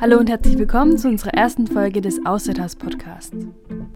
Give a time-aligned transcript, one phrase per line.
[0.00, 3.36] Hallo und herzlich willkommen zu unserer ersten Folge des Außerhaus Podcasts.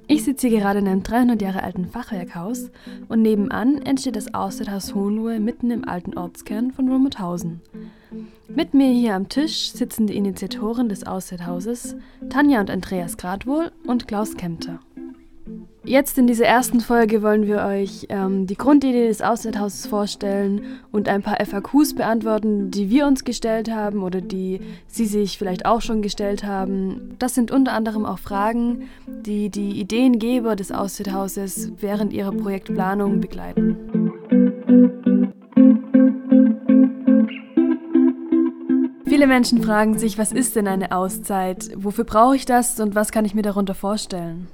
[0.08, 2.70] Ich sitze hier gerade in einem 300 Jahre alten Fachwerkhaus
[3.08, 7.62] und nebenan entsteht das Außerhaus Hohenlohe mitten im alten Ortskern von Romuthausen.
[8.48, 11.96] Mit mir hier am Tisch sitzen die Initiatoren des Außerhauses,
[12.28, 14.80] Tanja und Andreas Gradwohl und Klaus Kempter.
[15.84, 21.08] Jetzt in dieser ersten Folge wollen wir euch ähm, die Grundidee des Außerhauses vorstellen und
[21.08, 25.80] ein paar FAQs beantworten, die wir uns gestellt haben oder die Sie sich vielleicht auch
[25.80, 27.16] schon gestellt haben.
[27.18, 33.76] Das sind unter anderem auch Fragen, die die Ideengeber des Außerhauses während ihrer Projektplanung begleiten.
[39.04, 41.70] Viele Menschen fragen sich, was ist denn eine Auszeit?
[41.74, 44.46] Wofür brauche ich das und was kann ich mir darunter vorstellen?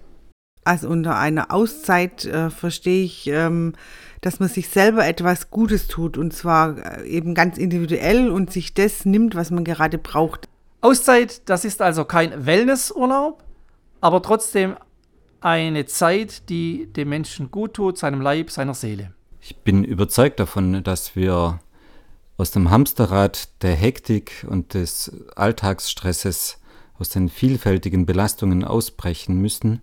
[0.69, 3.73] Also unter einer Auszeit äh, verstehe ich, ähm,
[4.21, 8.75] dass man sich selber etwas Gutes tut und zwar äh, eben ganz individuell und sich
[8.75, 10.47] das nimmt, was man gerade braucht.
[10.83, 13.43] Auszeit, das ist also kein Wellnessurlaub,
[14.03, 14.77] aber trotzdem
[15.41, 19.15] eine Zeit, die dem Menschen gut tut, seinem Leib, seiner Seele.
[19.41, 21.61] Ich bin überzeugt davon, dass wir
[22.37, 26.61] aus dem Hamsterrad der Hektik und des Alltagsstresses,
[26.99, 29.81] aus den vielfältigen Belastungen ausbrechen müssen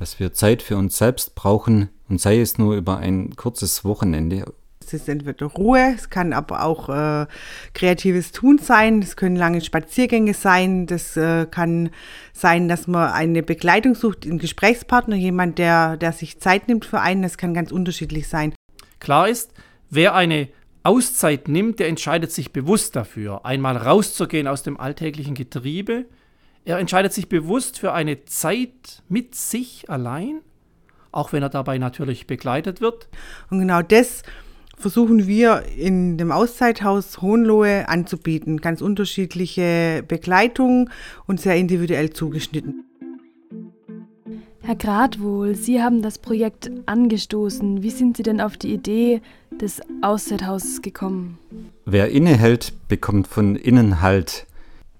[0.00, 4.46] dass wir Zeit für uns selbst brauchen und sei es nur über ein kurzes Wochenende.
[4.82, 7.26] Es ist entweder Ruhe, es kann aber auch äh,
[7.74, 11.90] kreatives Tun sein, es können lange Spaziergänge sein, das äh, kann
[12.32, 17.00] sein, dass man eine Begleitung sucht, einen Gesprächspartner, jemand, der, der sich Zeit nimmt für
[17.00, 18.54] einen, das kann ganz unterschiedlich sein.
[19.00, 19.52] Klar ist,
[19.90, 20.48] wer eine
[20.82, 26.06] Auszeit nimmt, der entscheidet sich bewusst dafür, einmal rauszugehen aus dem alltäglichen Getriebe,
[26.64, 30.40] er entscheidet sich bewusst für eine Zeit mit sich allein,
[31.12, 33.08] auch wenn er dabei natürlich begleitet wird.
[33.50, 34.22] Und genau das
[34.76, 38.60] versuchen wir in dem Auszeithaus Hohenlohe anzubieten.
[38.60, 40.90] Ganz unterschiedliche Begleitung
[41.26, 42.84] und sehr individuell zugeschnitten.
[44.62, 47.82] Herr Gradwohl, Sie haben das Projekt angestoßen.
[47.82, 51.38] Wie sind Sie denn auf die Idee des Auszeithauses gekommen?
[51.86, 54.46] Wer innehält, bekommt von innen Halt.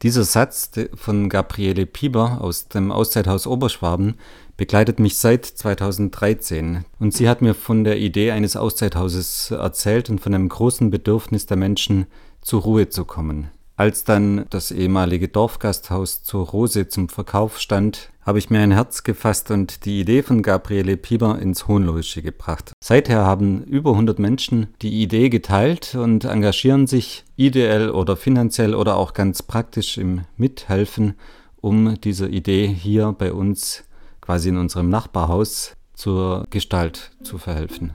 [0.03, 4.15] Dieser Satz von Gabriele Pieber aus dem Auszeithaus Oberschwaben
[4.57, 10.19] begleitet mich seit 2013 und sie hat mir von der Idee eines Auszeithauses erzählt und
[10.23, 12.07] von einem großen Bedürfnis der Menschen
[12.41, 13.51] zur Ruhe zu kommen.
[13.77, 19.03] Als dann das ehemalige Dorfgasthaus zur Rose zum Verkauf stand, habe ich mir ein Herz
[19.03, 22.71] gefasst und die Idee von Gabriele Pieber ins Hohenlohische gebracht.
[22.81, 28.99] Seither haben über 100 Menschen die Idee geteilt und engagieren sich ideell oder finanziell oder
[28.99, 31.15] auch ganz praktisch im Mithelfen,
[31.61, 33.83] um dieser Idee hier bei uns
[34.21, 37.91] quasi in unserem Nachbarhaus zur Gestalt zu verhelfen.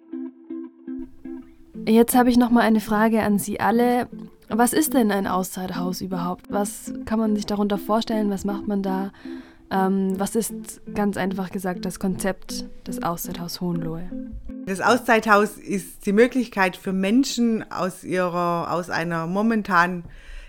[1.88, 4.10] Jetzt habe ich noch mal eine Frage an Sie alle.
[4.50, 6.52] Was ist denn ein Auszeithaus überhaupt?
[6.52, 8.30] Was kann man sich darunter vorstellen?
[8.30, 9.14] Was macht man da?
[9.72, 14.10] Ähm, was ist ganz einfach gesagt das Konzept des Auszeithaus Hohenlohe?
[14.66, 20.04] Das Auszeithaus ist die Möglichkeit für Menschen aus ihrer, aus einer momentan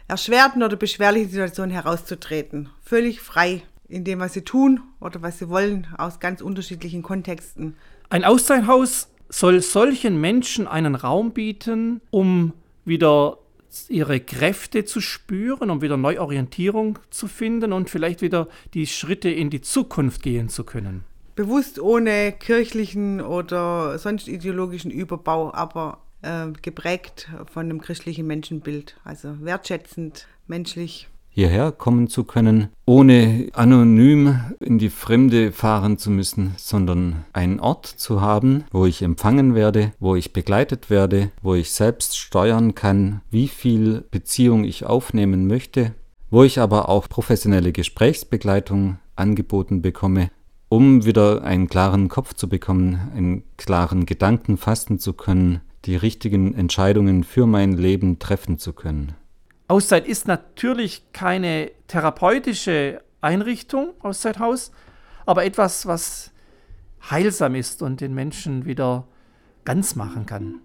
[0.09, 2.69] erschwerten oder beschwerlichen Situation herauszutreten.
[2.83, 7.77] Völlig frei in dem, was sie tun oder was sie wollen, aus ganz unterschiedlichen Kontexten.
[8.09, 12.53] Ein Auszeithaus soll solchen Menschen einen Raum bieten, um
[12.85, 13.39] wieder
[13.89, 19.51] ihre Kräfte zu spüren, um wieder Neuorientierung zu finden und vielleicht wieder die Schritte in
[19.51, 21.05] die Zukunft gehen zu können.
[21.35, 29.37] Bewusst ohne kirchlichen oder sonst ideologischen Überbau, aber äh, geprägt von einem christlichen Menschenbild, also
[29.41, 37.27] wertschätzend, menschlich hierher kommen zu können, ohne anonym in die Fremde fahren zu müssen, sondern
[37.35, 42.17] einen Ort zu haben, wo ich empfangen werde, wo ich begleitet werde, wo ich selbst
[42.17, 45.93] steuern kann, wie viel Beziehung ich aufnehmen möchte,
[46.31, 50.31] wo ich aber auch professionelle Gesprächsbegleitung angeboten bekomme,
[50.71, 56.55] um wieder einen klaren Kopf zu bekommen, einen klaren Gedanken fassen zu können, die richtigen
[56.55, 59.13] Entscheidungen für mein Leben treffen zu können.
[59.69, 64.71] Auszeit ist natürlich keine therapeutische Einrichtung, Auszeithaus,
[65.25, 66.31] aber etwas, was
[67.11, 69.09] heilsam ist und den Menschen wieder
[69.65, 70.61] ganz machen kann.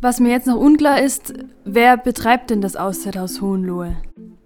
[0.00, 1.34] Was mir jetzt noch unklar ist,
[1.64, 3.96] wer betreibt denn das Auszeithaus Hohenlohe?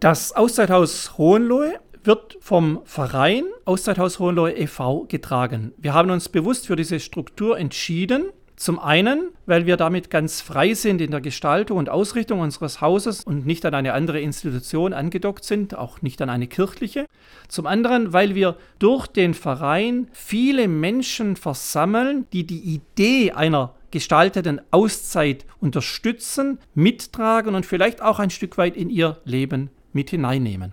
[0.01, 5.05] Das Auszeithaus Hohenlohe wird vom Verein Auszeithaus Hohenlohe e.V.
[5.09, 5.73] getragen.
[5.77, 8.25] Wir haben uns bewusst für diese Struktur entschieden,
[8.63, 13.25] Zum einen, weil wir damit ganz frei sind in der Gestaltung und Ausrichtung unseres Hauses
[13.25, 17.07] und nicht an eine andere Institution angedockt sind, auch nicht an eine kirchliche.
[17.49, 24.61] Zum anderen, weil wir durch den Verein viele Menschen versammeln, die die Idee einer gestalteten
[24.71, 30.73] Auszeit unterstützen, mittragen und vielleicht auch ein Stück weit in ihr Leben mit hineinnehmen.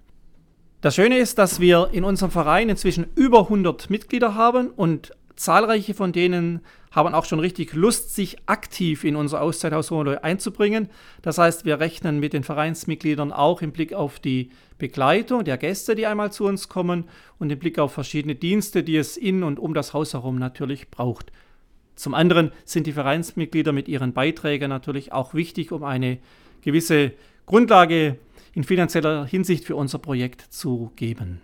[0.82, 5.94] Das Schöne ist, dass wir in unserem Verein inzwischen über 100 Mitglieder haben und zahlreiche
[5.94, 10.90] von denen haben auch schon richtig Lust, sich aktiv in unser Auszeithaus Hohenlohe einzubringen.
[11.22, 15.96] Das heißt, wir rechnen mit den Vereinsmitgliedern auch im Blick auf die Begleitung der Gäste,
[15.96, 17.06] die einmal zu uns kommen
[17.38, 20.90] und im Blick auf verschiedene Dienste, die es in und um das Haus herum natürlich
[20.90, 21.32] braucht.
[21.96, 26.18] Zum anderen sind die Vereinsmitglieder mit ihren Beiträgen natürlich auch wichtig, um eine
[26.62, 27.14] gewisse
[27.46, 28.18] Grundlage
[28.54, 31.42] in finanzieller Hinsicht für unser Projekt zu geben.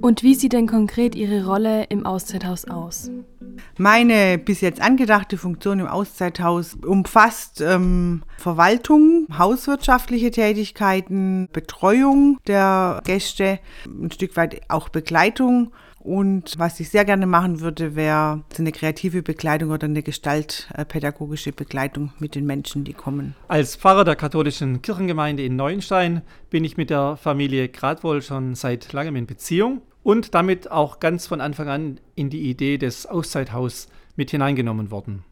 [0.00, 3.10] Und wie sieht denn konkret Ihre Rolle im Auszeithaus aus?
[3.78, 13.58] Meine bis jetzt angedachte Funktion im Auszeithaus umfasst ähm, Verwaltung, hauswirtschaftliche Tätigkeiten, Betreuung der Gäste,
[13.86, 15.72] ein Stück weit auch Begleitung.
[16.06, 22.12] Und was ich sehr gerne machen würde, wäre eine kreative Begleitung oder eine gestaltpädagogische Begleitung
[22.20, 23.34] mit den Menschen, die kommen.
[23.48, 28.92] Als Pfarrer der katholischen Kirchengemeinde in Neuenstein bin ich mit der Familie Gradwohl schon seit
[28.92, 33.88] langem in Beziehung und damit auch ganz von Anfang an in die Idee des Auszeithaus
[34.14, 35.24] mit hineingenommen worden.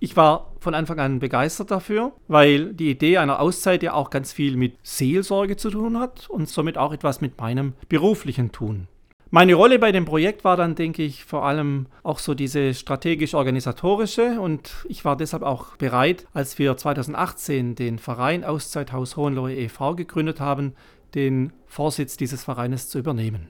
[0.00, 4.34] Ich war von Anfang an begeistert dafür, weil die Idee einer Auszeit ja auch ganz
[4.34, 8.86] viel mit Seelsorge zu tun hat und somit auch etwas mit meinem beruflichen Tun.
[9.30, 14.42] Meine Rolle bei dem Projekt war dann, denke ich, vor allem auch so diese strategisch-organisatorische
[14.42, 19.94] und ich war deshalb auch bereit, als wir 2018 den Verein Auszeithaus Hohenlohe e.V.
[19.94, 20.74] gegründet haben,
[21.14, 23.48] den Vorsitz dieses Vereines zu übernehmen.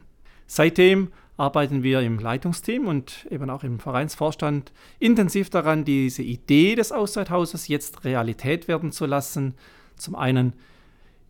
[0.48, 6.90] Seitdem arbeiten wir im Leitungsteam und eben auch im Vereinsvorstand intensiv daran, diese Idee des
[6.90, 9.54] Auszeithauses jetzt Realität werden zu lassen.
[9.96, 10.54] Zum einen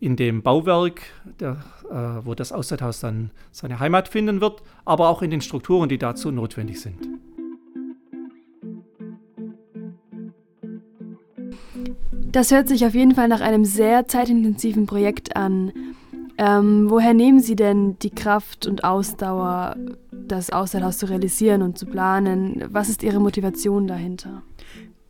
[0.00, 1.02] in dem Bauwerk,
[1.40, 5.88] der, äh, wo das Auszeithaus dann seine Heimat finden wird, aber auch in den Strukturen,
[5.88, 6.96] die dazu notwendig sind.
[12.30, 15.72] Das hört sich auf jeden Fall nach einem sehr zeitintensiven Projekt an.
[16.38, 19.74] Ähm, woher nehmen Sie denn die Kraft und Ausdauer,
[20.12, 22.62] das Auszeithaus zu realisieren und zu planen?
[22.70, 24.42] Was ist Ihre Motivation dahinter?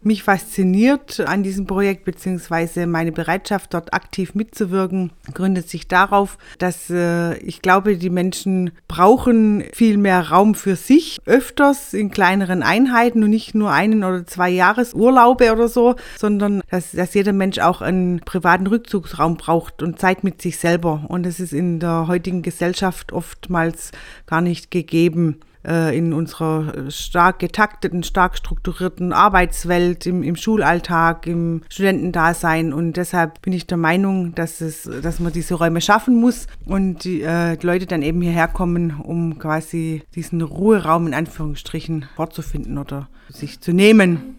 [0.09, 6.91] Mich fasziniert an diesem Projekt beziehungsweise meine Bereitschaft dort aktiv mitzuwirken gründet sich darauf, dass
[6.91, 13.23] äh, ich glaube, die Menschen brauchen viel mehr Raum für sich, öfters in kleineren Einheiten
[13.23, 17.81] und nicht nur einen oder zwei Jahresurlaube oder so, sondern dass, dass jeder Mensch auch
[17.81, 21.05] einen privaten Rückzugsraum braucht und Zeit mit sich selber.
[21.09, 23.93] Und das ist in der heutigen Gesellschaft oftmals
[24.27, 25.41] gar nicht gegeben.
[25.69, 32.73] Äh, in unserer äh, stark getakteten, stark strukturierten Arbeitswelt, im, im Schulalltag, im Studentendasein.
[32.73, 37.05] Und deshalb bin ich der Meinung, dass, es, dass man diese Räume schaffen muss und
[37.05, 42.79] die, äh, die Leute dann eben hierher kommen, um quasi diesen Ruheraum in Anführungsstrichen vorzufinden
[42.79, 44.39] oder sich zu nehmen.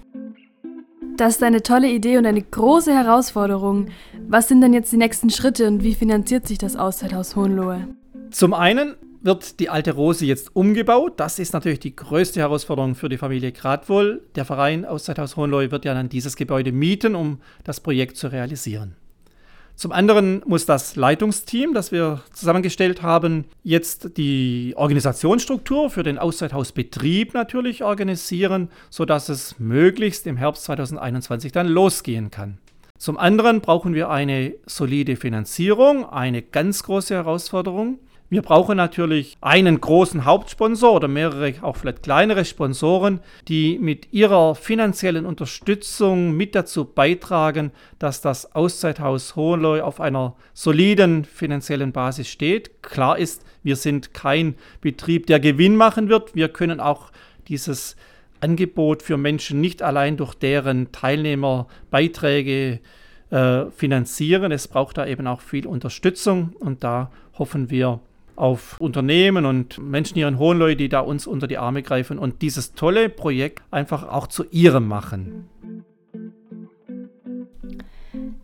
[1.16, 3.90] Das ist eine tolle Idee und eine große Herausforderung.
[4.28, 7.88] Was sind denn jetzt die nächsten Schritte und wie finanziert sich das Auszeithaus Hohenlohe?
[8.32, 11.14] Zum einen wird die alte Rose jetzt umgebaut.
[11.18, 14.22] Das ist natürlich die größte Herausforderung für die Familie Gradwohl.
[14.36, 18.96] Der Verein Auszeithaus Hohenlohe wird ja dann dieses Gebäude mieten, um das Projekt zu realisieren.
[19.80, 27.34] Zum anderen muss das Leitungsteam, das wir zusammengestellt haben, jetzt die Organisationsstruktur für den Auszeithausbetrieb
[27.34, 32.58] natürlich organisieren, sodass es möglichst im Herbst 2021 dann losgehen kann.
[32.98, 38.00] Zum anderen brauchen wir eine solide Finanzierung, eine ganz große Herausforderung.
[38.32, 44.54] Wir brauchen natürlich einen großen Hauptsponsor oder mehrere, auch vielleicht kleinere Sponsoren, die mit ihrer
[44.54, 52.84] finanziellen Unterstützung mit dazu beitragen, dass das Auszeithaus Hohenlohe auf einer soliden finanziellen Basis steht.
[52.84, 56.36] Klar ist, wir sind kein Betrieb, der Gewinn machen wird.
[56.36, 57.12] Wir können auch
[57.48, 57.96] dieses
[58.42, 62.80] Angebot für Menschen nicht allein durch deren Teilnehmerbeiträge
[63.32, 64.52] äh, finanzieren.
[64.52, 68.02] Es braucht da eben auch viel Unterstützung und da hoffen wir,
[68.40, 72.42] auf Unternehmen und Menschen hier in Hohenlohe, die da uns unter die Arme greifen und
[72.42, 75.50] dieses tolle Projekt einfach auch zu ihrem machen.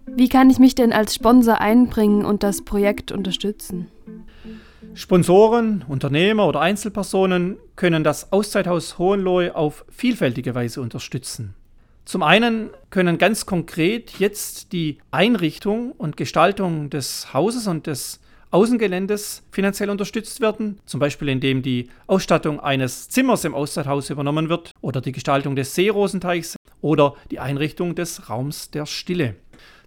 [0.08, 3.88] Wie kann ich mich denn als Sponsor einbringen und das Projekt unterstützen?
[4.94, 11.54] Sponsoren, Unternehmer oder Einzelpersonen können das Auszeithaus Hohenlohe auf vielfältige Weise unterstützen.
[12.06, 18.22] Zum einen können ganz konkret jetzt die Einrichtung und Gestaltung des Hauses und des
[18.56, 24.72] Außengeländes finanziell unterstützt werden, zum Beispiel indem die Ausstattung eines Zimmers im Auszeithaus übernommen wird
[24.80, 29.36] oder die Gestaltung des Seerosenteichs oder die Einrichtung des Raums der Stille.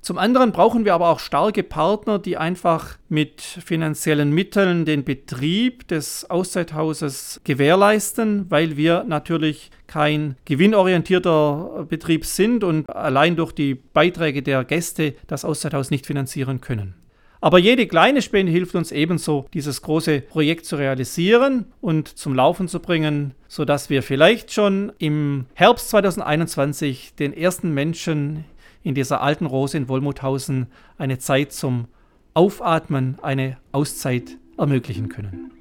[0.03, 5.89] Zum anderen brauchen wir aber auch starke Partner, die einfach mit finanziellen Mitteln den Betrieb
[5.89, 14.43] des Auszeithauses gewährleisten, weil wir natürlich kein gewinnorientierter Betrieb sind und allein durch die Beiträge
[14.43, 16.98] der Gäste das Auszeithaus nicht finanzieren können.
[17.41, 22.67] Aber jede kleine Spende hilft uns ebenso, dieses große Projekt zu realisieren und zum Laufen
[22.67, 28.45] zu bringen, sodass wir vielleicht schon im Herbst 2021 den ersten Menschen
[28.83, 30.67] in dieser alten Rose in Wollmuthausen
[30.97, 31.87] eine Zeit zum
[32.35, 35.53] Aufatmen, eine Auszeit ermöglichen können.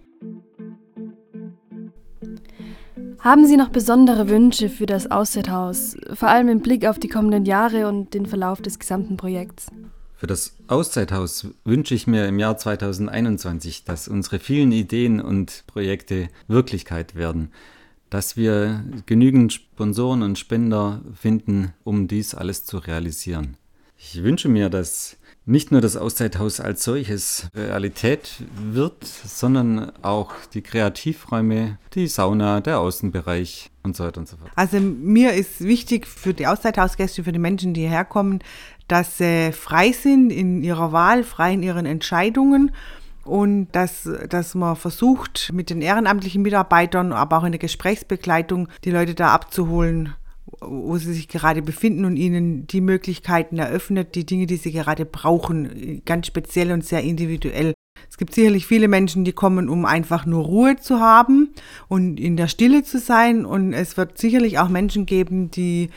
[3.20, 7.46] Haben Sie noch besondere Wünsche für das Auszeithaus, vor allem im Blick auf die kommenden
[7.46, 9.68] Jahre und den Verlauf des gesamten Projekts?
[10.18, 16.30] Für das Auszeithaus wünsche ich mir im Jahr 2021, dass unsere vielen Ideen und Projekte
[16.48, 17.52] Wirklichkeit werden,
[18.10, 23.58] dass wir genügend Sponsoren und Spender finden, um dies alles zu realisieren.
[23.96, 30.62] Ich wünsche mir, dass nicht nur das Auszeithaus als solches Realität wird, sondern auch die
[30.62, 34.52] Kreativräume, die Sauna, der Außenbereich und so weiter und so fort.
[34.56, 38.40] Also mir ist wichtig für die Auszeithausgäste, für die Menschen, die hierher kommen,
[38.88, 42.72] dass sie frei sind in ihrer Wahl, frei in ihren Entscheidungen
[43.28, 48.92] und dass, dass man versucht, mit den ehrenamtlichen Mitarbeitern, aber auch in der Gesprächsbegleitung, die
[48.92, 50.14] Leute da abzuholen,
[50.62, 55.06] wo sie sich gerade befinden und ihnen die Möglichkeiten eröffnet, die Dinge, die sie gerade
[55.06, 57.74] brauchen, ganz speziell und sehr individuell.
[58.10, 61.50] Es gibt sicherlich viele Menschen, die kommen, um einfach nur Ruhe zu haben
[61.88, 63.46] und in der Stille zu sein.
[63.46, 65.90] Und es wird sicherlich auch Menschen geben, die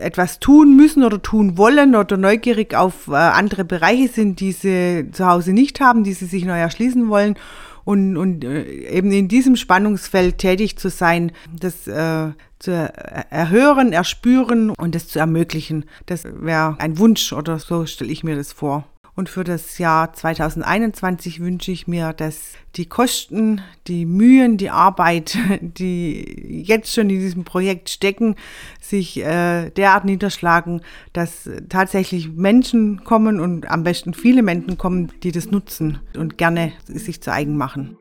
[0.00, 5.10] etwas tun müssen oder tun wollen oder neugierig auf äh, andere Bereiche sind, die sie
[5.12, 7.36] zu Hause nicht haben, die sie sich neu erschließen wollen.
[7.84, 14.70] Und, und äh, eben in diesem Spannungsfeld tätig zu sein, das äh, zu erhören, erspüren
[14.70, 15.84] und das zu ermöglichen.
[16.06, 18.86] Das wäre ein Wunsch oder so stelle ich mir das vor.
[19.16, 25.38] Und für das Jahr 2021 wünsche ich mir, dass die Kosten, die Mühen, die Arbeit,
[25.60, 28.34] die jetzt schon in diesem Projekt stecken,
[28.80, 30.80] sich äh, derart niederschlagen,
[31.12, 36.72] dass tatsächlich Menschen kommen und am besten viele Menschen kommen, die das nutzen und gerne
[36.86, 37.96] sich zu eigen machen.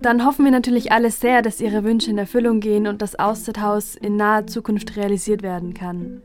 [0.00, 3.96] Dann hoffen wir natürlich alle sehr, dass Ihre Wünsche in Erfüllung gehen und das Auszeithaus
[3.96, 6.22] in naher Zukunft realisiert werden kann.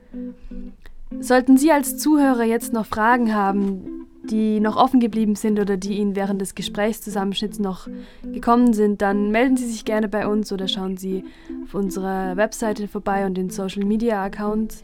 [1.24, 5.98] Sollten Sie als Zuhörer jetzt noch Fragen haben, die noch offen geblieben sind oder die
[5.98, 7.88] Ihnen während des Gesprächszusammenschnitts noch
[8.24, 11.24] gekommen sind, dann melden Sie sich gerne bei uns oder schauen Sie
[11.64, 14.84] auf unserer Webseite vorbei und den Social Media Accounts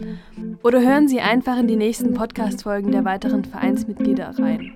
[0.64, 4.72] oder hören Sie einfach in die nächsten Podcast-Folgen der weiteren Vereinsmitglieder rein.